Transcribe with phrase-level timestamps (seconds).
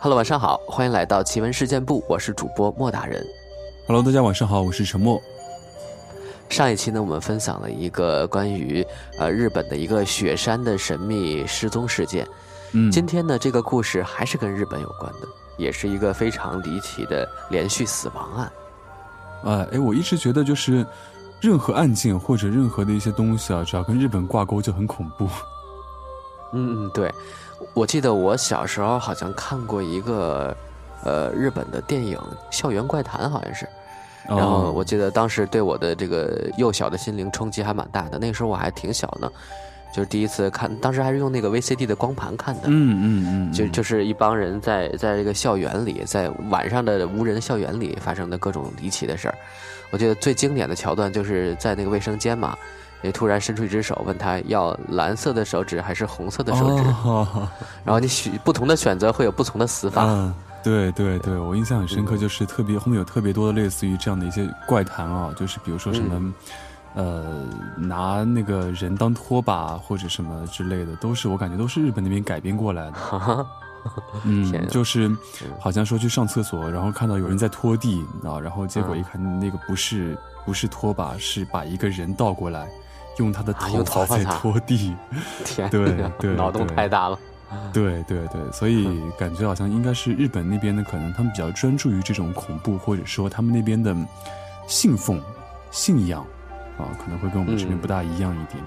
[0.00, 3.20] Hello，晚上好，欢迎来到奇闻事件部，我是主播莫大人。
[3.88, 5.20] Hello，大家晚上好，我是陈默。
[6.48, 8.86] 上一期呢，我们分享了一个关于
[9.18, 12.24] 呃日本的一个雪山的神秘失踪事件。
[12.70, 15.26] 嗯，今天呢，这个故事还是跟日本有关的，
[15.56, 18.52] 也是一个非常离奇的连续死亡案。
[19.42, 20.86] 啊，哎，我一直觉得就是
[21.40, 25.28] 任何案件或者任何的一些东西啊，只要跟日本挂钩就很恐怖。
[26.52, 27.12] 嗯嗯，对，
[27.74, 30.56] 我记得我小时候好像看过一个
[31.04, 32.16] 呃日本的电影
[32.50, 33.66] 《校园怪谈》，好像是。
[34.26, 39.30] 然后我记得当时对我的这个幼小的心灵冲击还蛮大的，那个时候我还挺小呢，
[39.94, 42.62] 就是第一次看，当时还是用那个 VCD 的光盘看的。
[42.66, 49.34] 嗯嗯嗯，就就是一帮人在在这个校园里，在晚上的无人校园里发生的各种离奇的事儿。
[49.90, 52.54] 我记得最经典的桥段就是在那个卫生间嘛，
[53.02, 56.84] 也突然伸出一只手问他要蓝色的手指还是红色的手指，
[57.84, 60.04] 然后你选不同的选择会有不同的死法。
[60.04, 66.34] 嗯对对对，我印象很深刻，就是特别后面有特别多的类似于这样的一些怪谈啊，就是比如说什么，
[66.94, 67.44] 呃，
[67.76, 73.46] 拿那个人当拖把或者什么之类的，都是我感觉都是日本那边改编过来的。
[74.24, 75.10] 嗯，就是
[75.60, 82.68] 好像说去上厕所，然后看到有人在拖地啊，然后结果一看那个不是不是拖把，是把一个人倒过来，
[83.18, 84.94] 用他的头发在拖地。
[85.44, 87.18] 天，对对，脑洞太大了。
[87.72, 93.96] 对对对，所以感觉好像应该是日本那边的，可能他们比较专注于这种恐怖，或者说他们那边的
[94.66, 95.18] 信奉、
[95.70, 96.20] 信仰
[96.76, 98.62] 啊，可能会跟我们这边不大一样一点。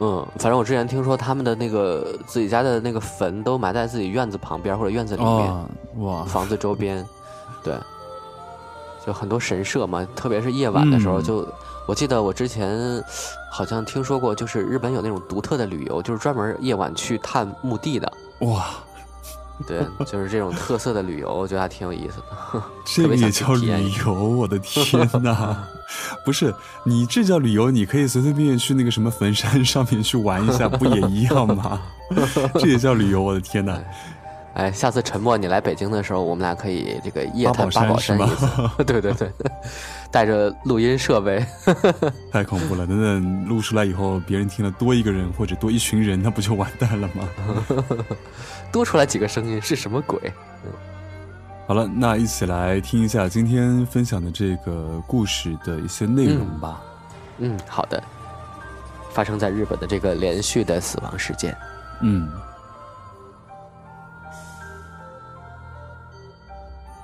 [0.00, 5.54] 嗯，反正我之前听说他们的那个自己家的那个坟都埋在自己院子旁边或者院子里面，
[5.98, 7.06] 哇，房子周边，
[7.62, 7.76] 对，
[9.06, 11.46] 就很多神社嘛，特别是夜晚的时候就。
[11.86, 13.02] 我记得我之前
[13.50, 18.10] 好像听说过，就是日本有那种独特的旅游，就是专门夜晚去探墓地的。
[18.40, 18.66] 哇，
[19.66, 22.62] 对，就是这种特色的旅游，我觉得还挺有意思的。
[22.86, 24.14] 这个也叫旅游？
[24.14, 25.68] 我的天哪！
[26.24, 27.70] 不是，你这叫旅游？
[27.70, 31.82] 你可以随随便便去那个什么坟山上面去玩一下，不也一样吗？
[32.58, 33.20] 这也叫旅游？
[33.20, 33.78] 我的天哪！
[34.54, 38.46] 哎，下次沉默你来北京的时候，我们俩可以这个夜探八宝山一次。
[38.84, 39.32] 对对对，
[40.10, 41.42] 带着录音设备。
[42.30, 42.86] 太恐怖了！
[42.86, 47.28] 等等录出来以后，别人听了多一个人或者多一群人，那不就完蛋了吗？
[48.70, 50.32] 多出来几个声音是什么鬼？
[51.66, 56.82] 好了，那一起来听一下今天分享的这个故事的一些内容吧。
[57.38, 58.02] 嗯，好的。
[59.12, 61.56] 发生在日本的这个连续的死亡事件。
[62.02, 62.30] 嗯。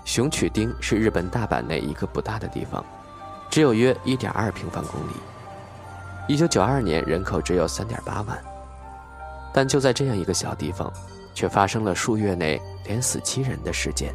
[0.08, 2.82] 熊取町是日本大阪内一个不大的地方，
[3.50, 5.12] 只有约一点二平方公里。
[6.26, 8.42] 一九九二年人口只有三点八万，
[9.52, 10.90] 但就在这样一个小地方，
[11.34, 14.14] 却发生了数月内连死七人的事件，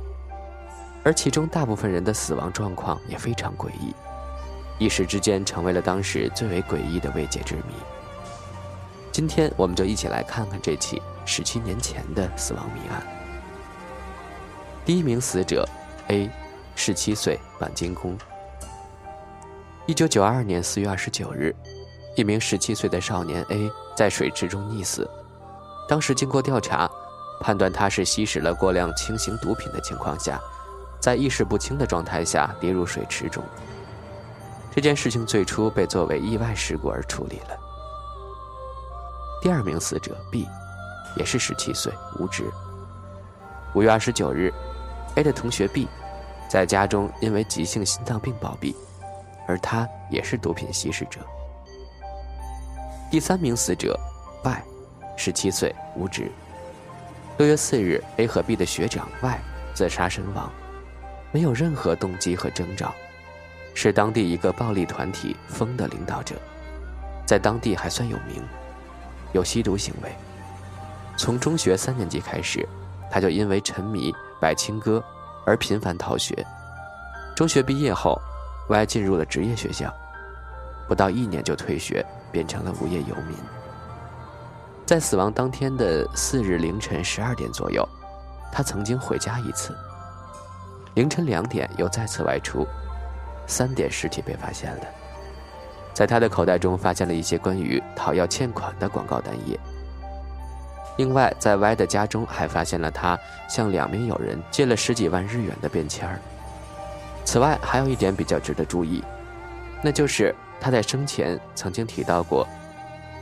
[1.04, 3.94] 而其中大部分人的死亡状况也非常诡异，
[4.80, 7.76] 一时之间成为了当时最为诡异的未解之谜。
[9.12, 13.06] 今天我们就一起来看看这起十七年前的死亡谜案。
[14.84, 15.64] 第一名死者。
[16.08, 16.30] A，
[16.76, 18.18] 十七岁，板金工。
[19.86, 21.56] 一九九二年四月二十九日，
[22.16, 25.10] 一名十七岁的少年 A 在水池中溺死。
[25.88, 26.90] 当时经过调查，
[27.42, 30.40] 判断他是吸食了过量轻型毒品的情况下，
[31.00, 33.44] 在意识不清的状态下跌入水池中。
[34.76, 37.58] 这件事情最初被作为意外事故而处理了。
[39.42, 40.48] 第二名死者 B，
[41.16, 42.44] 也是十七岁，无职。
[43.74, 44.54] 五月二十九日。
[45.16, 45.88] A 的同学 B，
[46.48, 48.74] 在家中因为急性心脏病暴毙，
[49.48, 51.20] 而他也是毒品吸食者。
[53.12, 54.00] 第三名死者
[54.44, 54.64] Y，
[55.16, 56.32] 十七岁，无职。
[57.38, 59.40] 六月四日，A 和 B 的学长 Y
[59.76, 60.52] 自杀身亡，
[61.32, 62.94] 没有任何动机和征兆，
[63.76, 66.36] 是当地一个暴力团体“风”的领导者，
[67.26, 68.44] 在当地还算有名，
[69.32, 70.12] 有吸毒行为。
[71.18, 72.68] 从中学三年级开始，
[73.12, 74.14] 他就因为沉迷。
[74.44, 75.02] 白青歌，
[75.46, 76.46] 而频繁逃学。
[77.34, 78.20] 中学毕业后
[78.68, 79.90] ，Y 进入了职业学校，
[80.86, 83.38] 不到一年就退学，变成了无业游民。
[84.86, 87.88] 在死亡当天的四日凌晨十二点左右，
[88.52, 89.74] 他曾经回家一次。
[90.96, 92.68] 凌晨两点又再次外出，
[93.48, 94.84] 三点尸体被发现了，
[95.94, 99.58] 在他的口袋中发现了一些关于讨要欠款的广告单页。
[100.98, 103.18] 另外，在 Y 的家中还发现了他
[103.50, 106.20] 向两名友人借了十几万日元的便签儿。
[107.26, 109.04] 此外，还有一点比较值得注意，
[109.82, 112.48] 那就是他在生前曾经提到过，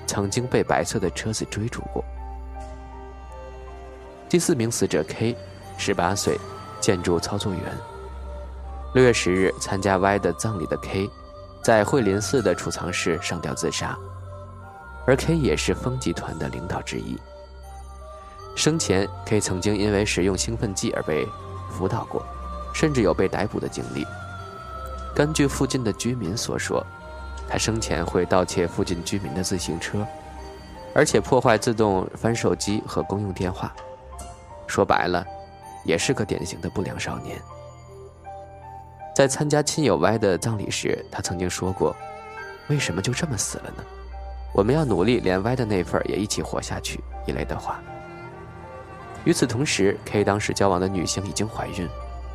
[0.06, 2.04] 曾经被白色的车子追逐过。
[4.28, 5.36] 第四名死者 K，
[5.78, 6.38] 十八岁，
[6.80, 7.62] 建筑操作员。
[8.94, 11.10] 六月十日，参加 Y 的葬礼的 K，
[11.64, 13.98] 在惠林寺的储藏室上吊自杀，
[15.08, 17.18] 而 K 也是风集团的领导之一。
[18.56, 21.28] 生前，K 曾经因为使用兴奋剂而被
[21.72, 22.24] 辅导过，
[22.74, 24.06] 甚至有被逮捕的经历。
[25.16, 26.86] 根据附近的居民所说，
[27.50, 30.06] 他生前会盗窃附近居民的自行车，
[30.94, 33.74] 而且破坏自动翻手机和公用电话。
[34.68, 35.26] 说白了，
[35.84, 37.42] 也是个典型的不良少年。
[39.16, 41.96] 在参加亲友 Y 的葬礼时，他曾经说过
[42.70, 43.84] ：“为什么就这么死了呢？
[44.54, 47.82] 我们要努力，连 Y 的那份也一起活下去。”一类的话。
[49.24, 51.88] 与此同时，K 当时交往的女性已经怀孕，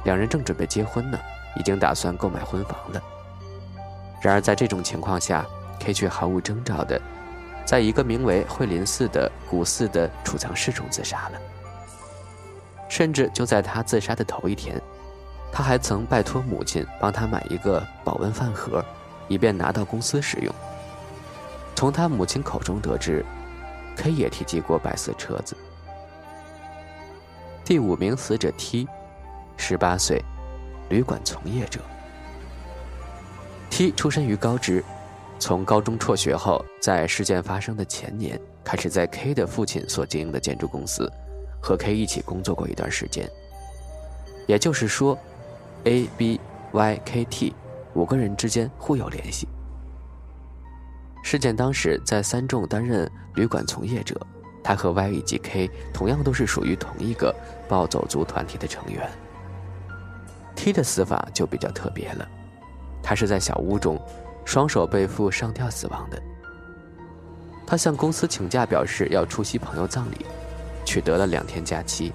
[0.05, 1.19] 两人正准备结婚呢，
[1.59, 3.03] 已经打算购买婚房了。
[4.23, 5.45] 然而在这种情况下
[5.81, 7.01] ，K 却毫无征兆的，
[7.65, 11.41] 在一个名为惠林寺的古寺的储藏室中自杀了。
[12.89, 14.81] 甚至就在他自杀的头一天，
[15.51, 18.85] 他还曾拜托母亲帮他买一个保温饭盒，
[19.27, 20.55] 以便拿到公司使用。
[21.75, 23.25] 从他母亲口中得知
[23.97, 25.57] ，K 也提及过白色车子。
[27.67, 28.87] 第五名死者 T，
[29.57, 30.25] 十八岁，
[30.89, 31.81] 旅馆从业者。
[33.69, 34.85] T 出身于高知，
[35.41, 41.13] 从高中辍学后，在事件发生的前年开始在 K 的父亲所经营的建筑公司，
[41.61, 43.29] 和 K 一起工作过一段时间。
[44.47, 45.19] 也就是说
[45.87, 46.41] ，A、B、
[46.71, 47.53] Y、K、T
[47.95, 49.49] 五个人之间互有联系。
[51.25, 54.25] 事件当时在三重担任旅馆从业者。
[54.63, 57.33] 他和 Y 以及 K 同样都是属于同一个
[57.69, 59.11] 暴走族团体的成员。
[60.55, 62.27] T 的死法就比较特别了，
[63.03, 64.01] 他是在小屋中，
[64.45, 66.21] 双手被缚上吊死亡的。
[67.67, 70.25] 他向公司请假，表示要出席朋友葬礼，
[70.85, 72.13] 取得了两天假期。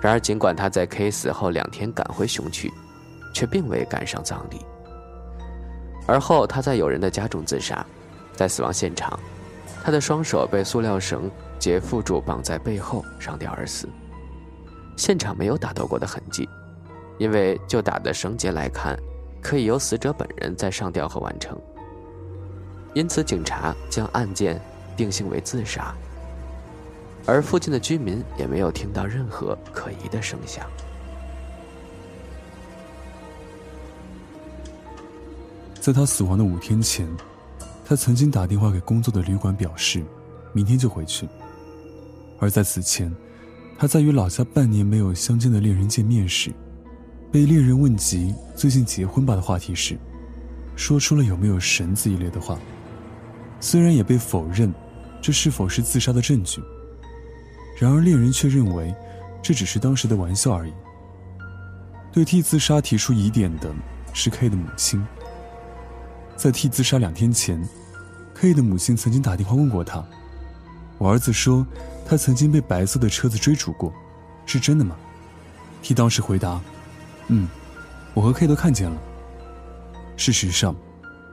[0.00, 2.72] 然而，尽管他在 K 死后两天赶回熊区，
[3.34, 4.64] 却并未赶上葬礼。
[6.06, 7.84] 而后，他在友人的家中自杀，
[8.34, 9.18] 在死亡现场，
[9.84, 11.30] 他的双手被塑料绳。
[11.58, 13.88] 结缚住，绑在背后上吊而死。
[14.96, 16.48] 现场没有打斗过的痕迹，
[17.18, 18.98] 因为就打的绳结来看，
[19.40, 21.58] 可以由死者本人在上吊后完成。
[22.94, 24.60] 因此，警察将案件
[24.96, 25.94] 定性为自杀。
[27.24, 30.66] 而附近的居民也没有听到任何可疑的声响。
[35.80, 37.08] 在他死亡的五天前，
[37.84, 40.02] 他曾经打电话给工作的旅馆，表示
[40.52, 41.28] 明天就回去。
[42.38, 43.14] 而在此前，
[43.82, 46.52] 他在与老家半年没有相见的恋人见面时，
[47.32, 49.98] 被恋人问及最近结婚吧的话题时，
[50.76, 52.56] 说出了有没有绳子一类的话。
[53.58, 54.72] 虽然也被否认，
[55.20, 56.62] 这是否是自杀的证据。
[57.76, 58.94] 然而恋人却认为，
[59.42, 60.72] 这只是当时的玩笑而已。
[62.12, 63.68] 对替自杀提出疑点的
[64.14, 65.04] 是 K 的母亲。
[66.36, 67.60] 在替自杀两天前
[68.34, 70.06] ，K 的母亲曾经打电话问过他
[70.98, 71.66] ：“我儿子说。”
[72.12, 73.90] 他曾经被白色的车子追逐过，
[74.44, 74.94] 是真的吗
[75.82, 76.60] ？T 当时回答
[77.28, 77.48] ：“嗯，
[78.12, 79.00] 我和 K 都看见了。”
[80.14, 80.76] 事实上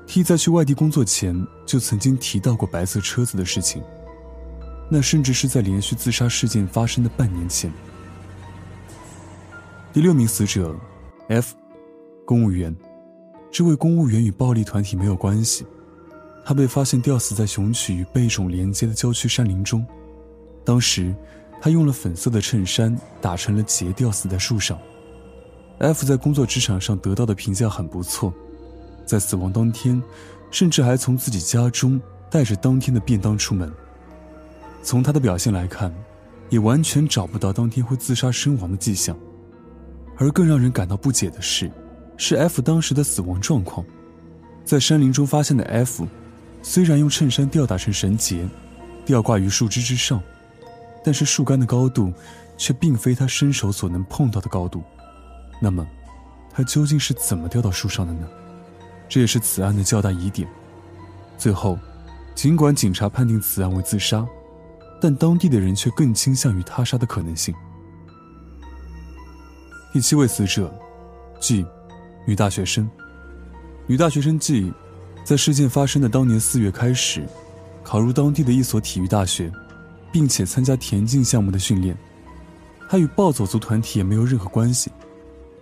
[0.07, 3.83] ，T 在去外地工作前就曾经提到过白色车子的事情，
[4.89, 7.69] 那甚至是在连续自杀事件发生的半年前。
[9.91, 10.73] 第六名死者
[11.27, 11.55] F，
[12.25, 12.73] 公务员，
[13.51, 15.65] 这位公务员与暴力团体没有关系，
[16.45, 19.85] 他被发现吊死在雄曲与贝种连接的郊区山林中。
[20.69, 21.15] 当时，
[21.59, 24.77] 他用了粉色的衬衫打成了结，吊死在树上。
[25.79, 28.31] F 在工作职场上得到的评价很不错，
[29.03, 29.99] 在死亡当天，
[30.51, 31.99] 甚至还从自己家中
[32.29, 33.73] 带着当天的便当出门。
[34.83, 35.91] 从他的表现来看，
[36.49, 39.17] 也完全找不到当天会自杀身亡的迹象。
[40.17, 41.71] 而更让人感到不解的是，
[42.15, 43.83] 是 F 当时的死亡状况。
[44.63, 46.07] 在山林中发现的 F，
[46.61, 48.47] 虽然用衬衫吊打成绳结，
[49.03, 50.21] 吊挂于树枝之上。
[51.03, 52.13] 但是树干的高度，
[52.57, 54.83] 却并非他伸手所能碰到的高度。
[55.61, 55.87] 那么，
[56.51, 58.27] 他究竟是怎么掉到树上的呢？
[59.07, 60.47] 这也是此案的较大疑点。
[61.37, 61.79] 最后，
[62.35, 64.25] 尽管警察判定此案为自杀，
[65.01, 67.55] 但当地的人却更倾向于他杀的可能性。
[69.91, 70.71] 第七位死者
[71.39, 71.65] ，G，
[72.27, 72.89] 女大学生。
[73.87, 74.71] 女大学生 G，
[75.23, 77.25] 在事件发生的当年四月开始，
[77.83, 79.51] 考入当地的一所体育大学。
[80.11, 81.97] 并且参加田径项目的训练，
[82.89, 84.91] 他与暴走族团体也没有任何关系，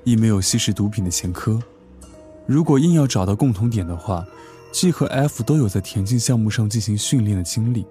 [0.03, 1.61] 亦没有吸食毒品的前科。
[2.45, 4.25] 如果硬要找到共同点的话
[4.71, 7.85] ，G 和 F 都有在田径项目上进行训练的经历，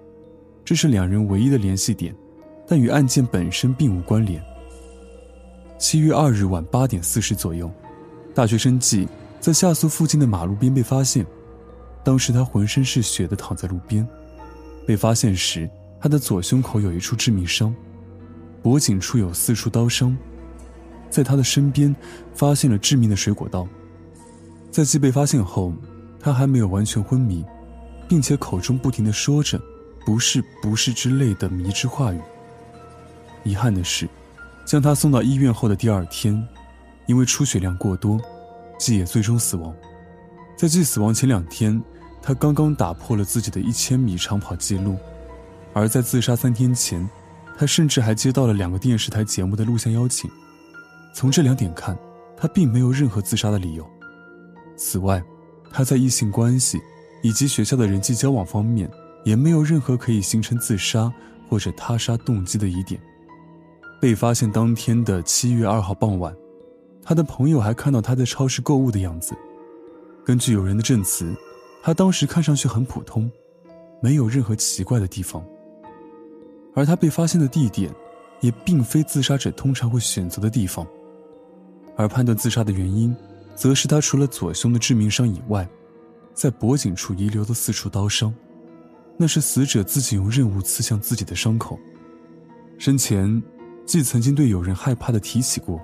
[0.65, 2.15] 这是两人唯一的联系点，
[2.67, 4.43] 但与案件本身并无关联。
[5.77, 7.71] 七月二日晚八点四十左右，
[8.33, 9.07] 大学生 G
[9.39, 11.25] 在下宿附近的马路边被发现。
[12.03, 14.07] 当时他浑身是血的躺在路边，
[14.87, 17.73] 被发现时，他的左胸口有一处致命伤，
[18.61, 20.15] 脖颈处有四处刀伤，
[21.09, 21.95] 在他的身边
[22.33, 23.67] 发现了致命的水果刀。
[24.71, 25.73] 在季被发现后，
[26.19, 27.43] 他还没有完全昏迷，
[28.07, 29.59] 并且口中不停的说着
[30.05, 32.21] “不是，不是”之类的迷之话语。
[33.43, 34.07] 遗憾的是，
[34.65, 36.47] 将他送到医院后的第二天，
[37.05, 38.19] 因为出血量过多，
[38.77, 39.73] 季也最终死亡。
[40.55, 41.81] 在季死亡前两天。
[42.19, 44.97] 他刚刚打破了自己的一千米长跑记录，
[45.77, 47.07] 而在自杀三天前，
[47.57, 50.29] 他甚至还接到了两个电视台节目的录像邀请。
[51.13, 51.97] 从这两点看，
[52.35, 53.87] 他并没有任何自杀的理由。
[54.75, 55.23] 此外，
[55.71, 56.79] 他在异性关系
[57.21, 58.89] 以及学校的人际交往方面
[59.23, 61.11] 也没有任何可以形成自杀
[61.47, 62.99] 或者他杀动机的疑点。
[64.01, 66.35] 被发现当天的七月二号傍晚，
[67.03, 69.35] 他的朋友还看到他在超市购物的样子。
[70.25, 71.35] 根据有人的证词。
[71.83, 73.31] 他当时看上去很普通，
[74.01, 75.41] 没有任何奇怪的地方。
[76.77, 77.91] 而他被发现的地点，
[78.39, 80.85] 也并非自杀者通常会选择的地方。
[81.95, 83.15] 而判断自杀的原因，
[83.55, 85.67] 则是他除了左胸的致命伤以外，
[86.35, 88.31] 在脖颈处遗留的四处刀伤，
[89.17, 91.79] 那是死者自己用刃物刺向自己的伤口。
[92.77, 93.41] 生前，
[93.87, 95.81] 既曾经对有人害怕的提起过，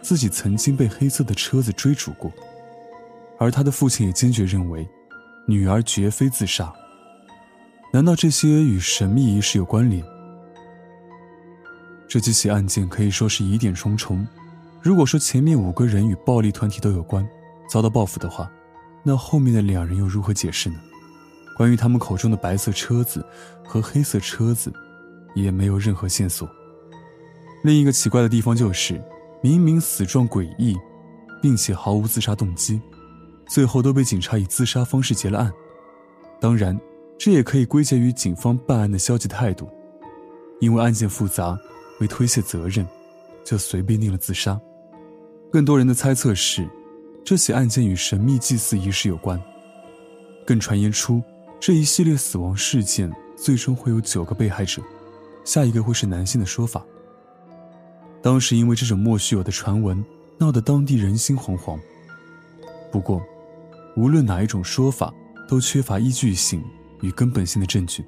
[0.00, 2.30] 自己曾经被黑色的车子追逐过。
[3.36, 4.88] 而他的父亲也坚决认为。
[5.48, 6.74] 女儿绝非自杀。
[7.92, 10.04] 难道这些与神秘仪式有关联？
[12.08, 14.26] 这几起案件可以说是疑点重重。
[14.80, 17.28] 如果说前面五个人与暴力团体都有关，
[17.68, 18.50] 遭到报复的话，
[19.02, 20.76] 那后面的两人又如何解释呢？
[21.56, 23.24] 关于他们口中的白色车子
[23.64, 24.72] 和黑色车子，
[25.34, 26.48] 也没有任何线索。
[27.64, 29.02] 另一个奇怪的地方就是，
[29.42, 30.76] 明明死状诡异，
[31.42, 32.80] 并且毫无自杀动机。
[33.48, 35.52] 最后都被警察以自杀方式结了案，
[36.40, 36.78] 当然，
[37.18, 39.68] 这也可以归结于警方办案的消极态度，
[40.60, 41.58] 因为案件复杂，
[41.98, 42.86] 为推卸责任，
[43.44, 44.60] 就随便定了自杀。
[45.50, 46.68] 更多人的猜测是，
[47.24, 49.40] 这起案件与神秘祭祀仪式有关，
[50.46, 51.22] 更传言出
[51.58, 54.82] 这一系列死亡事件最终会有九个被害者，
[55.44, 56.84] 下一个会是男性的说法。
[58.22, 60.04] 当时因为这种莫须有的传闻，
[60.38, 61.78] 闹得当地人心惶惶。
[62.90, 63.22] 不过。
[63.98, 65.10] 无论哪一种说法，
[65.48, 66.62] 都缺乏依据性
[67.00, 68.04] 与根本性的证据。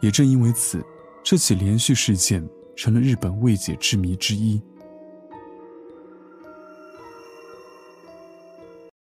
[0.00, 0.80] 也正因为此，
[1.24, 2.40] 这起连续事件
[2.78, 4.62] 成了日本未解之谜之一。